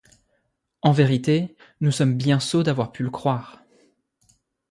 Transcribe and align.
En 0.81 0.93
vérité, 0.93 1.55
nous 1.79 1.91
sommes 1.91 2.15
bien 2.17 2.39
sots 2.39 2.63
d’avoir 2.63 2.91
pu 2.91 3.03
le 3.03 3.11
croire!... 3.11 3.61